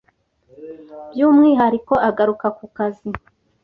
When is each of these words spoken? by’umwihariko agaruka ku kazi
by’umwihariko 1.11 1.93
agaruka 2.09 2.47
ku 2.57 2.65
kazi 2.77 3.09